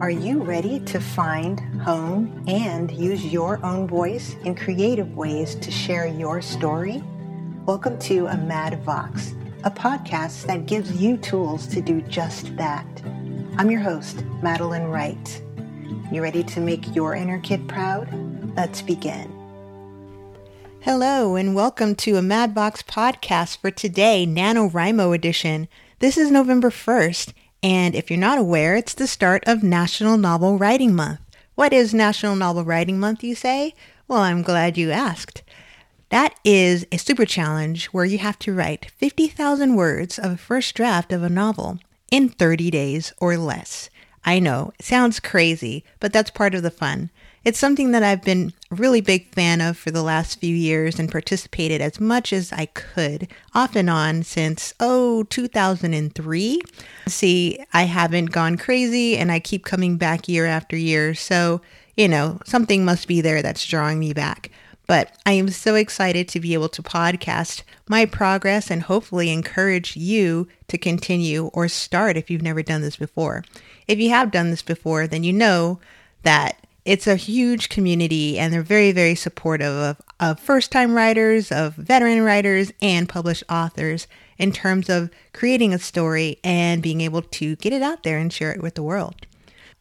Are 0.00 0.10
you 0.10 0.44
ready 0.44 0.78
to 0.78 1.00
find, 1.00 1.58
hone, 1.82 2.44
and 2.46 2.88
use 2.92 3.26
your 3.26 3.58
own 3.66 3.88
voice 3.88 4.36
in 4.44 4.54
creative 4.54 5.16
ways 5.16 5.56
to 5.56 5.72
share 5.72 6.06
your 6.06 6.40
story? 6.40 7.02
Welcome 7.66 7.98
to 8.02 8.28
a 8.28 8.36
Mad 8.36 8.80
Vox, 8.84 9.34
a 9.64 9.72
podcast 9.72 10.46
that 10.46 10.66
gives 10.66 11.02
you 11.02 11.16
tools 11.16 11.66
to 11.66 11.80
do 11.80 12.00
just 12.02 12.56
that. 12.56 12.86
I'm 13.56 13.72
your 13.72 13.80
host, 13.80 14.22
Madeline 14.40 14.84
Wright. 14.84 15.42
You 16.12 16.22
ready 16.22 16.44
to 16.44 16.60
make 16.60 16.94
your 16.94 17.16
inner 17.16 17.40
kid 17.40 17.66
proud? 17.66 18.08
Let's 18.54 18.80
begin. 18.80 19.34
Hello, 20.80 21.34
and 21.34 21.56
welcome 21.56 21.96
to 21.96 22.14
a 22.14 22.22
Mad 22.22 22.54
Vox 22.54 22.82
podcast 22.82 23.56
for 23.56 23.72
today, 23.72 24.24
NaNoWriMo 24.28 25.12
edition. 25.12 25.66
This 25.98 26.16
is 26.16 26.30
November 26.30 26.70
1st, 26.70 27.32
and 27.62 27.94
if 27.94 28.10
you're 28.10 28.18
not 28.18 28.38
aware, 28.38 28.76
it's 28.76 28.94
the 28.94 29.06
start 29.06 29.42
of 29.46 29.62
National 29.62 30.16
Novel 30.16 30.58
Writing 30.58 30.94
Month. 30.94 31.20
What 31.54 31.72
is 31.72 31.92
National 31.92 32.36
Novel 32.36 32.64
Writing 32.64 33.00
Month, 33.00 33.24
you 33.24 33.34
say? 33.34 33.74
Well, 34.06 34.20
I'm 34.20 34.42
glad 34.42 34.78
you 34.78 34.90
asked. 34.90 35.42
That 36.10 36.34
is 36.44 36.86
a 36.92 36.98
super 36.98 37.26
challenge 37.26 37.86
where 37.86 38.04
you 38.04 38.18
have 38.18 38.38
to 38.40 38.54
write 38.54 38.90
50,000 38.92 39.74
words 39.74 40.18
of 40.18 40.32
a 40.32 40.36
first 40.36 40.74
draft 40.74 41.12
of 41.12 41.22
a 41.22 41.28
novel 41.28 41.80
in 42.10 42.28
30 42.28 42.70
days 42.70 43.12
or 43.20 43.36
less. 43.36 43.90
I 44.28 44.40
know, 44.40 44.74
sounds 44.78 45.20
crazy, 45.20 45.84
but 46.00 46.12
that's 46.12 46.30
part 46.30 46.54
of 46.54 46.62
the 46.62 46.70
fun. 46.70 47.08
It's 47.44 47.58
something 47.58 47.92
that 47.92 48.02
I've 48.02 48.20
been 48.20 48.52
a 48.70 48.74
really 48.74 49.00
big 49.00 49.32
fan 49.32 49.62
of 49.62 49.78
for 49.78 49.90
the 49.90 50.02
last 50.02 50.38
few 50.38 50.54
years 50.54 50.98
and 50.98 51.10
participated 51.10 51.80
as 51.80 51.98
much 51.98 52.34
as 52.34 52.52
I 52.52 52.66
could, 52.66 53.26
off 53.54 53.74
and 53.74 53.88
on 53.88 54.24
since, 54.24 54.74
oh, 54.80 55.22
2003. 55.22 56.60
See, 57.06 57.58
I 57.72 57.84
haven't 57.84 58.26
gone 58.26 58.58
crazy 58.58 59.16
and 59.16 59.32
I 59.32 59.40
keep 59.40 59.64
coming 59.64 59.96
back 59.96 60.28
year 60.28 60.44
after 60.44 60.76
year. 60.76 61.14
So, 61.14 61.62
you 61.96 62.06
know, 62.06 62.38
something 62.44 62.84
must 62.84 63.08
be 63.08 63.22
there 63.22 63.40
that's 63.40 63.66
drawing 63.66 63.98
me 63.98 64.12
back. 64.12 64.50
But 64.88 65.14
I 65.26 65.32
am 65.32 65.50
so 65.50 65.74
excited 65.74 66.28
to 66.28 66.40
be 66.40 66.54
able 66.54 66.70
to 66.70 66.82
podcast 66.82 67.62
my 67.88 68.06
progress 68.06 68.70
and 68.70 68.82
hopefully 68.82 69.30
encourage 69.30 69.96
you 69.96 70.48
to 70.66 70.78
continue 70.78 71.48
or 71.52 71.68
start 71.68 72.16
if 72.16 72.30
you've 72.30 72.42
never 72.42 72.62
done 72.62 72.80
this 72.80 72.96
before. 72.96 73.44
If 73.86 73.98
you 73.98 74.08
have 74.10 74.30
done 74.30 74.50
this 74.50 74.62
before, 74.62 75.06
then 75.06 75.22
you 75.22 75.32
know 75.32 75.78
that 76.22 76.66
it's 76.86 77.06
a 77.06 77.16
huge 77.16 77.68
community 77.68 78.38
and 78.38 78.50
they're 78.50 78.62
very, 78.62 78.92
very 78.92 79.14
supportive 79.14 79.74
of, 79.74 80.00
of 80.20 80.40
first 80.40 80.72
time 80.72 80.94
writers, 80.94 81.52
of 81.52 81.74
veteran 81.74 82.22
writers, 82.22 82.72
and 82.80 83.06
published 83.06 83.44
authors 83.50 84.06
in 84.38 84.52
terms 84.52 84.88
of 84.88 85.10
creating 85.34 85.74
a 85.74 85.78
story 85.78 86.38
and 86.42 86.82
being 86.82 87.02
able 87.02 87.20
to 87.20 87.56
get 87.56 87.74
it 87.74 87.82
out 87.82 88.04
there 88.04 88.16
and 88.16 88.32
share 88.32 88.52
it 88.52 88.62
with 88.62 88.74
the 88.74 88.82
world. 88.82 89.26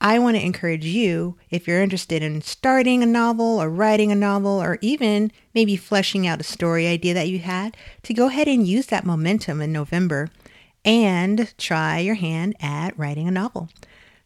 I 0.00 0.18
want 0.18 0.36
to 0.36 0.44
encourage 0.44 0.84
you, 0.84 1.36
if 1.50 1.66
you're 1.66 1.82
interested 1.82 2.22
in 2.22 2.42
starting 2.42 3.02
a 3.02 3.06
novel 3.06 3.60
or 3.60 3.70
writing 3.70 4.12
a 4.12 4.16
novel 4.16 4.62
or 4.62 4.78
even 4.80 5.32
maybe 5.54 5.76
fleshing 5.76 6.26
out 6.26 6.40
a 6.40 6.44
story 6.44 6.86
idea 6.86 7.14
that 7.14 7.28
you 7.28 7.38
had, 7.38 7.76
to 8.02 8.14
go 8.14 8.26
ahead 8.26 8.48
and 8.48 8.66
use 8.66 8.86
that 8.86 9.06
momentum 9.06 9.60
in 9.60 9.72
November 9.72 10.28
and 10.84 11.54
try 11.58 11.98
your 11.98 12.14
hand 12.14 12.54
at 12.60 12.96
writing 12.98 13.26
a 13.26 13.30
novel 13.30 13.68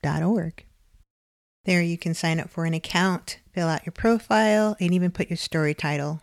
dot 0.04 0.24
org. 0.24 0.65
There 1.66 1.82
you 1.82 1.98
can 1.98 2.14
sign 2.14 2.40
up 2.40 2.50
for 2.50 2.66
an 2.66 2.74
account, 2.74 3.40
fill 3.52 3.68
out 3.68 3.86
your 3.86 3.92
profile, 3.92 4.76
and 4.80 4.94
even 4.94 5.12
put 5.12 5.30
your 5.30 5.38
story 5.38 5.74
title. 5.74 6.22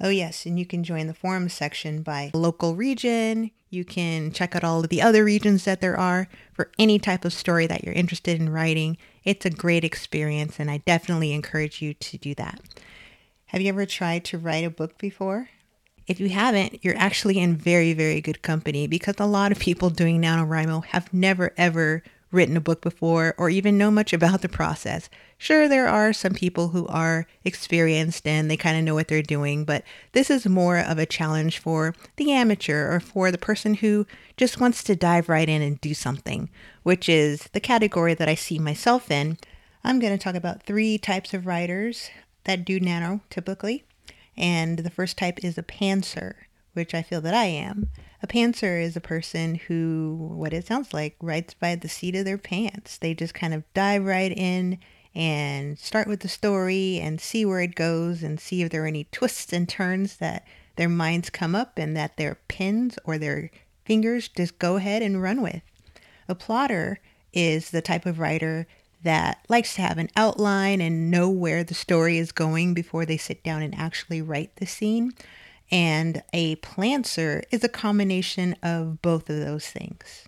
Oh 0.00 0.08
yes, 0.08 0.46
and 0.46 0.58
you 0.58 0.64
can 0.64 0.82
join 0.82 1.06
the 1.06 1.14
forums 1.14 1.52
section 1.52 2.02
by 2.02 2.30
local 2.32 2.74
region, 2.74 3.50
you 3.70 3.84
can 3.84 4.32
check 4.32 4.56
out 4.56 4.64
all 4.64 4.80
of 4.80 4.88
the 4.88 5.00
other 5.00 5.24
regions 5.24 5.64
that 5.64 5.80
there 5.80 5.96
are 5.96 6.28
for 6.52 6.72
any 6.76 6.98
type 6.98 7.24
of 7.24 7.32
story 7.32 7.68
that 7.68 7.84
you're 7.84 7.94
interested 7.94 8.40
in 8.40 8.50
writing. 8.50 8.98
It's 9.24 9.46
a 9.46 9.50
great 9.50 9.84
experience, 9.84 10.58
and 10.58 10.68
I 10.68 10.78
definitely 10.78 11.32
encourage 11.32 11.80
you 11.80 11.94
to 11.94 12.18
do 12.18 12.34
that. 12.34 12.60
Have 13.46 13.60
you 13.60 13.68
ever 13.68 13.86
tried 13.86 14.24
to 14.26 14.38
write 14.38 14.64
a 14.64 14.70
book 14.70 14.98
before? 14.98 15.50
If 16.08 16.18
you 16.18 16.30
haven't, 16.30 16.84
you're 16.84 16.96
actually 16.96 17.38
in 17.38 17.54
very, 17.54 17.92
very 17.92 18.20
good 18.20 18.42
company 18.42 18.88
because 18.88 19.14
a 19.18 19.26
lot 19.26 19.52
of 19.52 19.60
people 19.60 19.90
doing 19.90 20.20
NaNoWriMo 20.20 20.86
have 20.86 21.12
never, 21.14 21.52
ever 21.56 22.02
written 22.30 22.56
a 22.56 22.60
book 22.60 22.80
before 22.80 23.34
or 23.38 23.50
even 23.50 23.78
know 23.78 23.90
much 23.90 24.12
about 24.12 24.42
the 24.42 24.48
process. 24.48 25.08
Sure, 25.36 25.68
there 25.68 25.88
are 25.88 26.12
some 26.12 26.34
people 26.34 26.68
who 26.68 26.86
are 26.86 27.26
experienced 27.44 28.26
and 28.26 28.50
they 28.50 28.56
kind 28.56 28.76
of 28.78 28.84
know 28.84 28.94
what 28.94 29.08
they're 29.08 29.22
doing, 29.22 29.64
but 29.64 29.84
this 30.12 30.30
is 30.30 30.46
more 30.46 30.78
of 30.78 30.98
a 30.98 31.06
challenge 31.06 31.58
for 31.58 31.94
the 32.16 32.30
amateur 32.32 32.94
or 32.94 33.00
for 33.00 33.30
the 33.30 33.38
person 33.38 33.74
who 33.74 34.06
just 34.36 34.60
wants 34.60 34.82
to 34.84 34.94
dive 34.94 35.28
right 35.28 35.48
in 35.48 35.62
and 35.62 35.80
do 35.80 35.94
something, 35.94 36.50
which 36.82 37.08
is 37.08 37.48
the 37.52 37.60
category 37.60 38.14
that 38.14 38.28
I 38.28 38.34
see 38.34 38.58
myself 38.58 39.10
in. 39.10 39.38
I'm 39.82 39.98
going 39.98 40.16
to 40.16 40.22
talk 40.22 40.34
about 40.34 40.62
three 40.62 40.98
types 40.98 41.32
of 41.32 41.46
writers 41.46 42.10
that 42.44 42.64
do 42.64 42.78
nano 42.78 43.20
typically. 43.30 43.84
And 44.36 44.80
the 44.80 44.90
first 44.90 45.18
type 45.18 45.44
is 45.44 45.58
a 45.58 45.62
pantser, 45.62 46.34
which 46.72 46.94
I 46.94 47.02
feel 47.02 47.20
that 47.22 47.34
I 47.34 47.44
am. 47.44 47.88
A 48.22 48.26
pantser 48.26 48.82
is 48.82 48.96
a 48.96 49.00
person 49.00 49.54
who, 49.54 50.16
what 50.34 50.52
it 50.52 50.66
sounds 50.66 50.92
like, 50.92 51.16
writes 51.20 51.54
by 51.54 51.74
the 51.74 51.88
seat 51.88 52.14
of 52.16 52.24
their 52.24 52.38
pants. 52.38 52.98
They 52.98 53.14
just 53.14 53.34
kind 53.34 53.54
of 53.54 53.64
dive 53.74 54.04
right 54.04 54.32
in 54.32 54.78
and 55.14 55.78
start 55.78 56.06
with 56.06 56.20
the 56.20 56.28
story 56.28 57.00
and 57.00 57.20
see 57.20 57.44
where 57.44 57.60
it 57.60 57.74
goes 57.74 58.22
and 58.22 58.38
see 58.38 58.62
if 58.62 58.70
there 58.70 58.84
are 58.84 58.88
any 58.88 59.04
twists 59.10 59.52
and 59.52 59.68
turns 59.68 60.18
that 60.18 60.46
their 60.76 60.88
minds 60.88 61.30
come 61.30 61.54
up 61.54 61.78
and 61.78 61.96
that 61.96 62.16
their 62.16 62.38
pins 62.48 62.98
or 63.04 63.18
their 63.18 63.50
fingers 63.84 64.28
just 64.28 64.58
go 64.58 64.76
ahead 64.76 65.02
and 65.02 65.22
run 65.22 65.42
with. 65.42 65.62
A 66.28 66.34
plotter 66.34 67.00
is 67.32 67.70
the 67.70 67.82
type 67.82 68.06
of 68.06 68.18
writer 68.18 68.66
that 69.02 69.44
likes 69.48 69.74
to 69.74 69.82
have 69.82 69.98
an 69.98 70.10
outline 70.14 70.80
and 70.80 71.10
know 71.10 71.28
where 71.28 71.64
the 71.64 71.74
story 71.74 72.18
is 72.18 72.32
going 72.32 72.74
before 72.74 73.06
they 73.06 73.16
sit 73.16 73.42
down 73.42 73.62
and 73.62 73.74
actually 73.74 74.20
write 74.20 74.54
the 74.56 74.66
scene. 74.66 75.12
And 75.70 76.22
a 76.32 76.56
plantser 76.56 77.44
is 77.50 77.62
a 77.62 77.68
combination 77.68 78.56
of 78.62 79.00
both 79.02 79.30
of 79.30 79.38
those 79.38 79.68
things. 79.68 80.26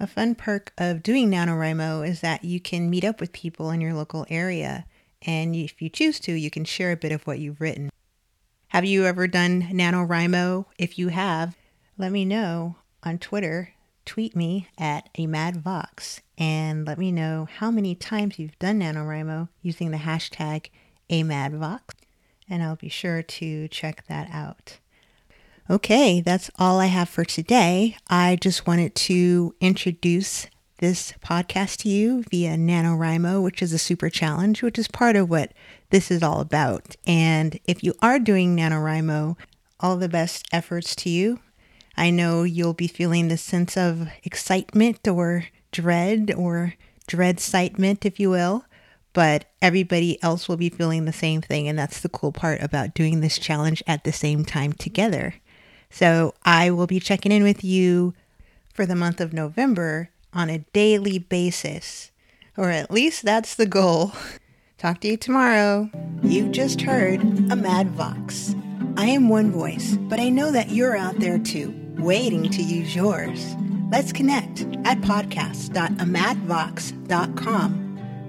A 0.00 0.06
fun 0.06 0.34
perk 0.34 0.72
of 0.78 1.02
doing 1.02 1.30
NaNoWriMo 1.30 2.08
is 2.08 2.20
that 2.22 2.44
you 2.44 2.58
can 2.58 2.90
meet 2.90 3.04
up 3.04 3.20
with 3.20 3.32
people 3.32 3.70
in 3.70 3.80
your 3.80 3.94
local 3.94 4.26
area, 4.28 4.86
and 5.20 5.54
if 5.54 5.80
you 5.80 5.88
choose 5.88 6.18
to, 6.20 6.32
you 6.32 6.50
can 6.50 6.64
share 6.64 6.90
a 6.90 6.96
bit 6.96 7.12
of 7.12 7.26
what 7.26 7.38
you've 7.38 7.60
written. 7.60 7.90
Have 8.68 8.84
you 8.84 9.04
ever 9.04 9.28
done 9.28 9.62
NaNoWriMo? 9.70 10.64
If 10.78 10.98
you 10.98 11.08
have, 11.08 11.56
let 11.98 12.10
me 12.10 12.24
know 12.24 12.76
on 13.02 13.18
Twitter. 13.18 13.74
Tweet 14.04 14.34
me 14.34 14.68
at 14.76 15.08
a 15.16 15.26
Mad 15.28 15.58
Vox 15.58 16.22
and 16.36 16.84
let 16.84 16.98
me 16.98 17.12
know 17.12 17.46
how 17.58 17.70
many 17.70 17.94
times 17.94 18.38
you've 18.38 18.58
done 18.58 18.80
NaNoWriMo 18.80 19.48
using 19.60 19.92
the 19.92 19.98
hashtag 19.98 20.70
AMadVox 21.10 21.80
and 22.48 22.62
I'll 22.62 22.76
be 22.76 22.88
sure 22.88 23.22
to 23.22 23.68
check 23.68 24.06
that 24.08 24.28
out. 24.32 24.78
Okay, 25.70 26.20
that's 26.20 26.50
all 26.58 26.80
I 26.80 26.86
have 26.86 27.08
for 27.08 27.24
today. 27.24 27.96
I 28.08 28.36
just 28.40 28.66
wanted 28.66 28.94
to 28.96 29.54
introduce 29.60 30.46
this 30.78 31.12
podcast 31.24 31.78
to 31.78 31.88
you 31.88 32.24
via 32.24 32.56
NaNoWriMo, 32.56 33.42
which 33.42 33.62
is 33.62 33.72
a 33.72 33.78
super 33.78 34.10
challenge, 34.10 34.62
which 34.62 34.78
is 34.78 34.88
part 34.88 35.14
of 35.14 35.30
what 35.30 35.52
this 35.90 36.10
is 36.10 36.22
all 36.22 36.40
about. 36.40 36.96
And 37.06 37.58
if 37.64 37.84
you 37.84 37.94
are 38.02 38.18
doing 38.18 38.56
NaNoWriMo, 38.56 39.36
all 39.78 39.96
the 39.96 40.08
best 40.08 40.46
efforts 40.52 40.96
to 40.96 41.10
you. 41.10 41.38
I 41.96 42.10
know 42.10 42.42
you'll 42.42 42.74
be 42.74 42.88
feeling 42.88 43.28
the 43.28 43.36
sense 43.36 43.76
of 43.76 44.08
excitement 44.24 45.06
or 45.06 45.46
dread 45.70 46.32
or 46.36 46.74
dread 47.06 47.36
excitement, 47.36 48.04
if 48.04 48.18
you 48.18 48.30
will 48.30 48.64
but 49.12 49.44
everybody 49.60 50.22
else 50.22 50.48
will 50.48 50.56
be 50.56 50.70
feeling 50.70 51.04
the 51.04 51.12
same 51.12 51.42
thing. 51.42 51.68
And 51.68 51.78
that's 51.78 52.00
the 52.00 52.08
cool 52.08 52.32
part 52.32 52.62
about 52.62 52.94
doing 52.94 53.20
this 53.20 53.38
challenge 53.38 53.82
at 53.86 54.04
the 54.04 54.12
same 54.12 54.44
time 54.44 54.72
together. 54.72 55.34
So 55.90 56.34
I 56.44 56.70
will 56.70 56.86
be 56.86 57.00
checking 57.00 57.32
in 57.32 57.42
with 57.42 57.62
you 57.62 58.14
for 58.72 58.86
the 58.86 58.96
month 58.96 59.20
of 59.20 59.32
November 59.32 60.10
on 60.32 60.48
a 60.48 60.60
daily 60.72 61.18
basis, 61.18 62.12
or 62.56 62.70
at 62.70 62.90
least 62.90 63.24
that's 63.24 63.54
the 63.54 63.66
goal. 63.66 64.12
Talk 64.78 65.00
to 65.00 65.08
you 65.08 65.18
tomorrow. 65.18 65.90
You 66.22 66.48
just 66.48 66.80
heard 66.80 67.20
a 67.52 67.56
Mad 67.56 67.90
Vox. 67.90 68.54
I 68.96 69.06
am 69.06 69.28
one 69.28 69.52
voice, 69.52 69.96
but 69.96 70.18
I 70.18 70.28
know 70.28 70.50
that 70.50 70.70
you're 70.70 70.96
out 70.96 71.20
there 71.20 71.38
too, 71.38 71.72
waiting 71.98 72.50
to 72.50 72.62
use 72.62 72.96
yours. 72.96 73.54
Let's 73.90 74.12
connect 74.12 74.62
at 74.84 75.00
podcast.amadvox.com 75.02 77.81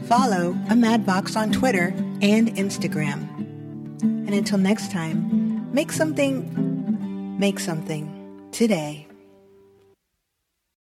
Follow 0.07 0.57
a 0.69 0.75
Mad 0.75 1.05
Vox 1.05 1.35
on 1.35 1.51
Twitter 1.51 1.93
and 2.21 2.49
Instagram. 2.55 3.27
And 4.01 4.33
until 4.33 4.57
next 4.57 4.91
time, 4.91 5.73
make 5.73 5.91
something, 5.91 7.39
make 7.39 7.59
something 7.59 8.47
today. 8.51 9.07